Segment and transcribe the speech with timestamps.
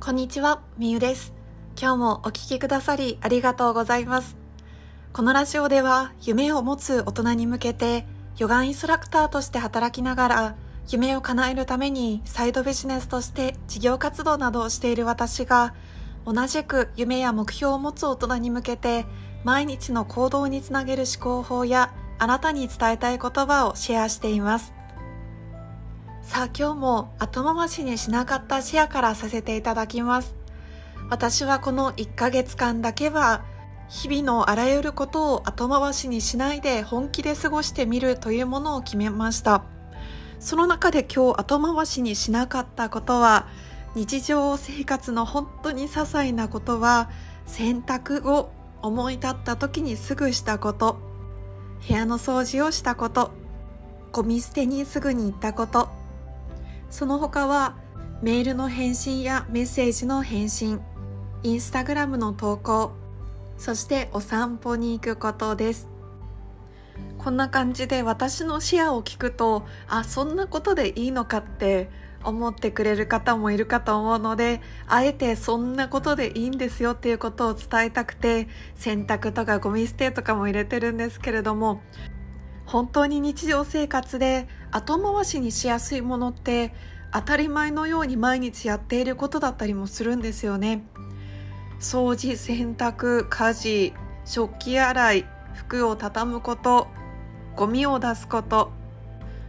[0.00, 1.34] こんにちは、みゆです。
[1.80, 4.36] 今日もお聞きくださりありがとうございます。
[5.12, 8.06] このラジオでは夢を持つ大人に向けて
[8.38, 10.56] ヨガインストラクターとして働きながら
[10.88, 15.74] 夢を叶えるためにサイドビジネスとして事業活動などをしている私が
[16.24, 19.06] 同じく夢や目標を持つ大人に向けて
[19.42, 24.75] 毎日の行動につなげる思考法やあなたに伝えたい言葉をシェアしています。
[26.26, 30.34] さあ今日も後回しにしなかったシェアからさせていただきます。
[31.08, 33.44] 私はこの1ヶ月間だけは
[33.88, 39.62] 日々のあらゆることを後回しにしないで本気で過ごしてみるというものを決めました。
[40.40, 43.46] その中で今日後回しにしなかったことは
[43.94, 47.08] 日常生活の本当に些細なことは
[47.46, 48.50] 洗濯を
[48.82, 50.98] 思い立った時にすぐしたこと
[51.86, 53.30] 部屋の掃除をしたこと
[54.10, 55.88] ゴミ捨てにすぐに行ったこと
[56.96, 57.76] その他は
[58.22, 60.80] メールの返信やメッセージの返信
[61.42, 62.92] インスタグラムの投稿
[63.58, 65.90] そしてお散歩に行くことです。
[67.18, 71.90] こんな感じで私の視野を聞くとあそんなことでいいのかって
[72.24, 81.82] 思ってくれる方もいるかと思うのであえてそんなことでいいんですよっていうことを伝えたくて洗濯とかゴミ捨てとかも入れてるんですけれども
[82.66, 86.74] 本当に日常生活で後回しにしやすいものって
[87.12, 90.84] 当たり前のように毎日やっていることだったりもするんですよね。
[91.80, 93.92] 掃除洗濯家事
[94.24, 96.88] 食器洗い服を畳むこと
[97.54, 98.72] ゴミを出すこと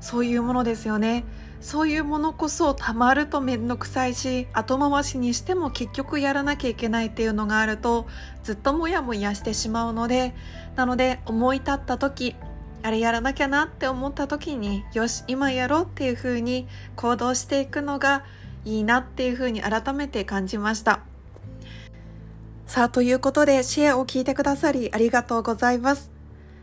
[0.00, 1.24] そういうものですよね。
[1.60, 8.08] そういうものこそたまると面倒くさいし後回しにしても結局やらなきゃいけないっていうのがあると
[8.42, 10.34] ずっとモヤモヤしてしまうので
[10.74, 12.34] なので思い立った時
[12.82, 16.66] あれやらなきゃなって思った時によし今やろうっていうふうに
[16.96, 18.24] 行動していくのが
[18.64, 21.00] いいなっていうふうに改めて感じました。
[22.66, 26.10] さあということでシェアを聞いてくださりありがとうございます。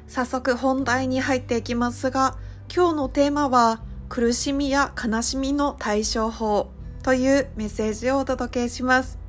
[0.08, 2.35] 早速本題に入っていきますが
[2.74, 6.72] 今日のテーマは苦しみや悲しみの対処法
[7.03, 9.19] というメッセージをお届けします。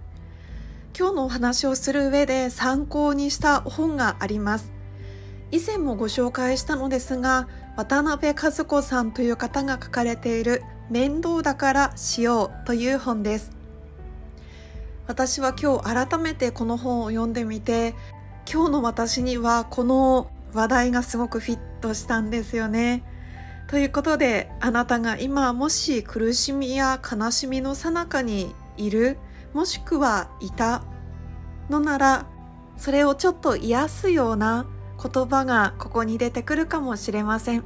[0.99, 4.80] 今日のお話をする上で参考にした本があります。
[5.53, 13.53] 以前もご紹介したのですが渡辺和子さんという方が書かれている面倒だからしようという本です。
[15.07, 17.95] 私は今日改めてこの本を読んでみて
[18.51, 23.03] 今日の私にはこの話題がすごくフィットしたんですよね。
[23.67, 29.19] ということであなたが今もし苦しみや悲しみの最中にいる
[29.53, 30.83] もしくはいた
[31.69, 32.27] のなら
[32.77, 34.67] それをちょっと癒すような
[35.03, 37.65] 言葉がここに出てくるかもしれません。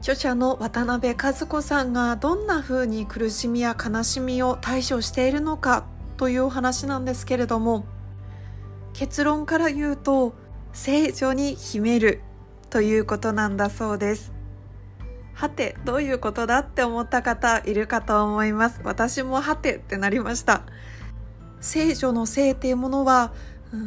[0.00, 7.86] 著者の渡辺和子さんがどんな風に苦しみや悲しみを対処しているのかというお話なんですけれども
[8.92, 10.34] 結論から言うと
[10.72, 12.20] 聖女に秘める
[12.70, 14.32] ということなんだそうです。
[15.34, 18.80] はてどういうことだって思った方いるかと思います。
[18.84, 20.62] 私もはてってなりました。
[21.60, 23.32] 聖女の聖っていうものは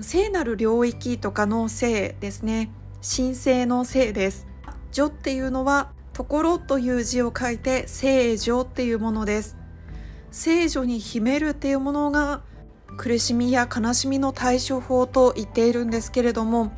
[0.02, 2.70] 聖なる領域とかの聖ですね。
[3.02, 4.46] 神聖の聖です。
[4.92, 9.58] 女っていうのはところという字を書いて聖女っていうものです。
[10.32, 12.42] 聖女に秘めるっていうものが
[12.98, 16.72] 苦しみや悲しみの対処法と言っているんですけれども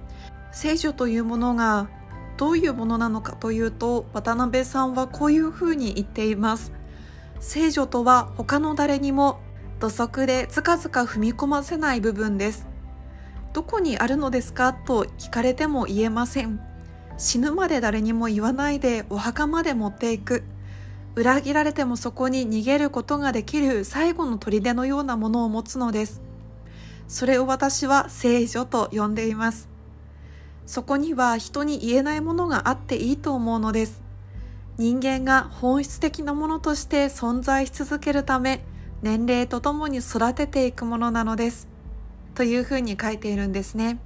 [0.52, 1.90] 聖女というものが
[2.38, 6.72] どういうものなのかというと渡辺さんはこういうふうに言っています。
[7.40, 9.40] 聖女とは他の誰にも
[9.80, 12.71] 土足でずかずか踏み込ませない部分です。
[13.54, 16.62] どこにあるのですかと聞かれても言えません。
[17.18, 20.44] 死ぬまで誰にも言わないでお墓まで持っていく。
[21.16, 26.22] 裏切られてもそこに逃げることができる最後の砦のようなものを持つのです。
[27.10, 29.68] それを私は聖女と呼んでいます。
[30.66, 34.02] そこには人に言えないものがあっていいと思うのです。
[34.78, 38.64] 人間が本質的なものとして存在し続けるため
[39.02, 41.71] 年齢とともに育てていくものなのです。
[42.36, 44.00] というふうに書いているんですね。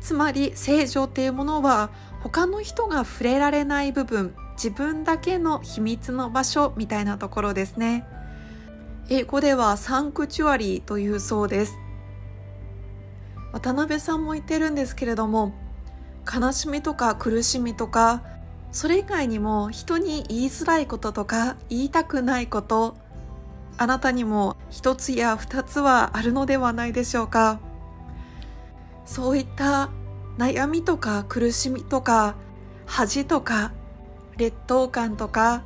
[0.00, 1.90] つまり聖女っていうものは
[2.22, 8.04] 他の人が触れられない部分自分だけの秘密の場所みたいなところですね。
[9.08, 11.78] 英語ではサンクチュアリーというそうです。
[13.52, 15.52] 渡辺さんも言ってるんですけれども
[16.32, 18.22] 悲しみとか苦しみとか
[18.72, 22.96] それ以外にも人に言いづらいこととか言いたくないこと
[23.78, 27.60] あなたにも一つや二つはあるのではないでしょうか
[29.04, 29.90] そういった
[30.38, 32.36] 悩みとか苦しみとか
[32.86, 33.72] 恥とか
[34.36, 35.64] 劣等感とか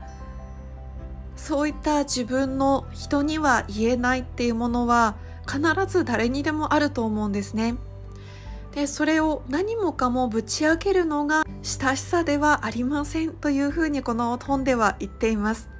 [1.36, 5.16] そういった自分の人には言えないっていうものは
[5.46, 7.76] 必ず誰にでもあると思うんですね。
[8.72, 15.70] でそれを何もかもぶち上げるのが親しさではありませんというふうにこの本では言っています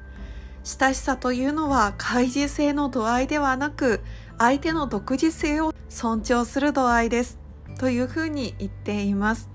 [0.66, 4.00] 親しさというのは開示性の度合いではなく
[4.36, 7.38] 相手の独自性を尊重する度合いです。
[7.78, 9.48] というふうに言っています。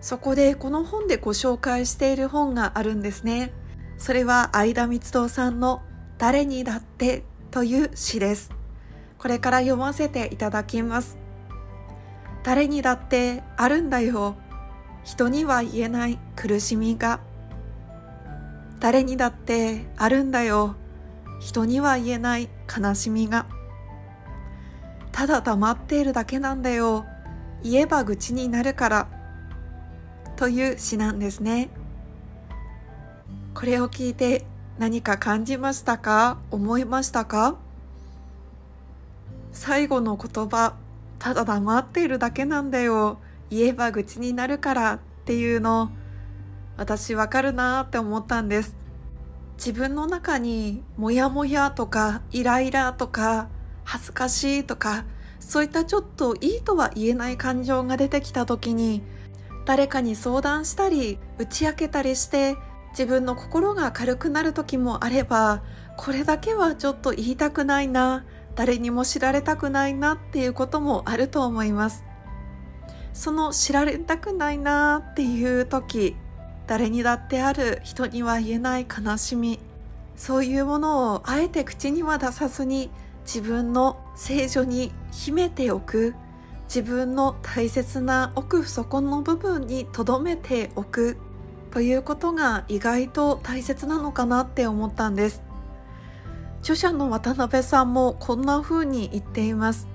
[0.00, 3.52] そこでこの本でご紹介している本があるんですね。
[3.98, 5.82] それは相田光堂さんの
[6.18, 8.50] 誰にだってという詩です。
[9.18, 11.18] これから読ませていただきます。
[12.42, 14.34] 誰にだってあるんだよ。
[15.04, 17.20] 人には言えない苦しみが。
[18.80, 20.76] 誰にだってあるんだよ。
[21.40, 23.46] 人には言えない悲しみが。
[25.12, 27.06] ただ黙っているだけなんだよ。
[27.62, 29.08] 言えば愚痴になるから。
[30.36, 31.70] という詩なんですね。
[33.54, 34.44] これを聞いて
[34.78, 36.38] 何か感じましたか？
[36.50, 37.56] 思いましたか？
[39.52, 40.74] 最後の言葉
[41.18, 43.18] ただ黙っているだけなんだよ。
[43.48, 45.90] 言えば愚痴になるからっていうの。
[46.76, 48.76] 私わかるなって思ったんです。
[49.56, 53.48] 自分の中にモヤモヤとかイライラとか
[53.84, 55.04] 恥ずかしいとか
[55.40, 59.02] そういったちょっといいとは言えない感情が出てきた時に
[59.64, 62.56] 誰かに相談したり打ち明けたりして
[62.90, 65.62] 自分の心が軽くなる時もあれば
[65.96, 68.24] これだけはちょっと言いたくないな
[68.54, 72.04] 誰にも知られたくないなっていうこともあると思います。
[73.12, 76.16] その知られたくないなっていう時
[76.66, 79.60] 誰にだってある人には言えない悲しみ。
[80.16, 82.90] そういうものをあえて口には出さずに
[83.24, 86.14] 自分の聖女に秘めておく。
[86.64, 91.16] 自分の大切な奥底の部分に留めておく。
[91.70, 95.42] ということが意外と大切なのかなって思ったんです。
[96.60, 99.86] 著者の渡辺さんもこんな風に言っています。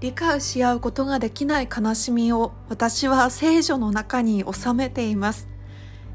[0.00, 5.53] 理解し合うことができない悲しみを私は聖女の中に収めています。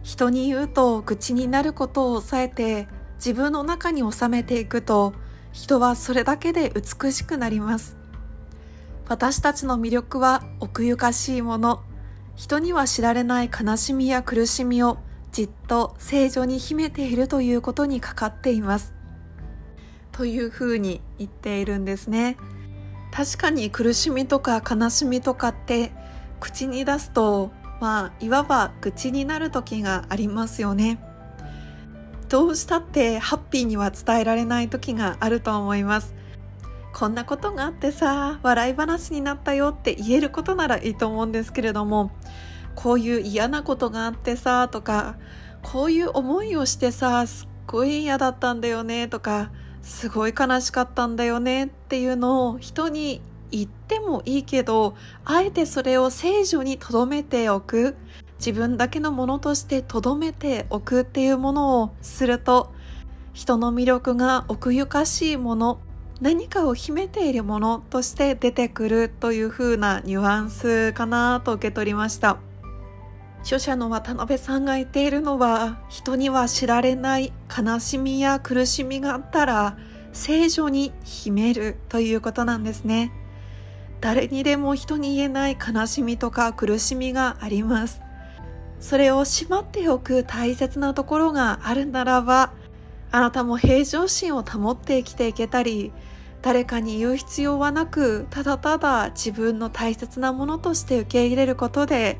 [0.03, 5.13] 人に言うと愚痴になることを抑えて自分の中に収めていくと
[5.51, 7.97] 人はそれだけで美しくなります。
[9.07, 11.83] 私たちの魅力は奥ゆかしいもの。
[12.35, 14.99] 人には知られない悲しみや苦しみを
[15.31, 18.93] じっと聖女に秘めているということにかかっています。
[20.11, 22.37] というふうに言っているんですね。
[23.11, 25.91] 確かに苦しみとか悲しみとかって
[26.39, 30.99] 口に出すとまあいわば愚痴になる時がありますよね。
[32.27, 36.13] どうしたってハッピーには伝えられない時があると思います。
[36.93, 42.11] こんなことがあってさ笑い話になったよって言えることならいいと思うんですけれども
[42.75, 45.17] こういう嫌なことがあってさとか
[45.61, 53.21] こういう思いをしてさすっごい嫌だったんだよねとかすごい悲しかったんだよねっていうのを人に
[53.51, 57.95] 言ってもいいけどあえてそれを聖女に留めておく。
[58.39, 62.71] 自分だけのものとして留めておくっていうものをすると
[63.33, 65.81] 人の魅力が奥ゆかしいもの
[66.21, 72.39] 何かを秘めているものとして出てくるという風なニュアンスかなと受け取りました。
[73.41, 79.77] 著者の渡辺さんが言っているのは人には知られない悲しみや苦しみがあったら
[80.11, 83.13] 聖女に秘めるということなんですね。
[84.01, 88.01] 誰にでも人に言えない悲しみとか苦しみがあります
[88.79, 92.53] それをしまっておく大切なところがあるならば
[93.11, 95.91] あなたも平常心を保って生きていけたり
[96.41, 102.19] 誰かに言う必要はなくただただ自分の大切なものとして受け入れることで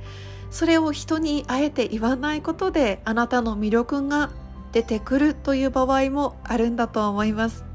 [0.51, 4.31] それを人にあえて言わないことであなたの魅力が
[4.71, 7.68] 出てくるという場合もあるんだと思います。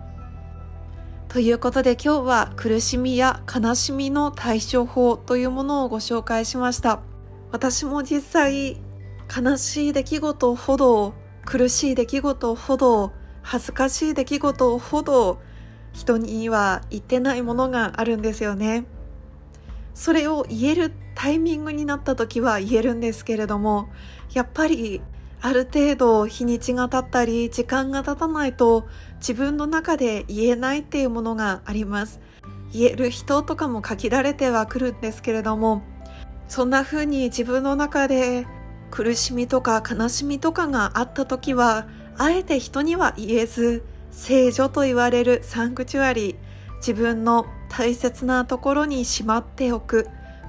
[1.28, 7.02] ということで今日は苦しみや悲しみの対処法というものをご紹介しました。
[7.50, 8.80] 私も実際
[9.34, 11.14] 悲しい出来事ほど
[11.44, 13.12] 苦しい出来事ほど
[13.42, 15.40] 恥ずかしい出来事ほど
[15.92, 18.86] 人には言ってないものがあるんですよね。
[19.94, 23.88] それを言えるタイミングになった時は言えるんですけれども
[24.32, 25.00] やっぱり
[25.44, 32.18] ある程度日にちが経ったり時間が経たないと自分の中で言えないっていうものがあります。
[32.72, 35.82] 言える人とかも限られてはくるんですけれども
[36.48, 38.46] そんな風に自分の中で
[38.90, 46.36] 苦しみとか悲しみとかがあった時はあえて人には言えず聖女と言われるサンクチュアリ
[46.78, 50.08] 自分の大切なところにしまっておく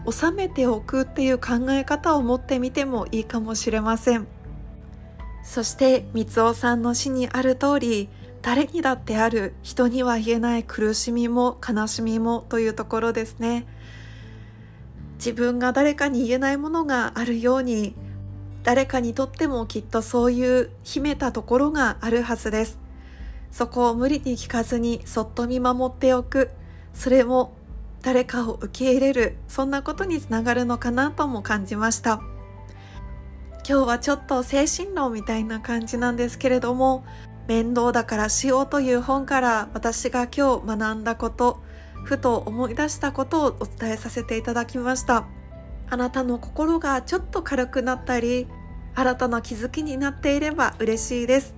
[0.09, 4.34] 収めておくっていう考え方を持ってみてもいいかもしれません。
[5.45, 8.09] そして三尾さんの詩にある通り
[8.41, 13.65] 誰にだってある人には言えない苦しみも悲しみもというところですね。
[15.17, 17.95] 自分が誰かに言えないものがあるように
[18.63, 22.77] 誰かにとってもきっとそういう秘めたところがあるはずです。
[23.49, 26.51] そこを無理に聞かずにそっと見守っておく。
[26.93, 27.53] それも
[28.01, 32.21] 誰かを受け入れるそんなことにつながるのかなとも感じました。
[33.67, 37.03] 今日はちょっと精神論みたいな感じなんですけれども
[37.47, 41.61] 面倒だからしようという本から私が今日学んだこと
[42.03, 45.25] ふと思い出したことをお伝えさせていただきました
[45.89, 48.47] あなたの心がちょっと軽くなったり
[48.93, 51.55] 新たな気づきになっていれば嬉しいです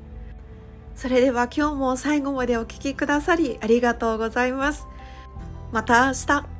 [0.97, 4.87] それでは今日も最後までお聴きくださりありがとうございます。
[5.71, 6.56] また明日。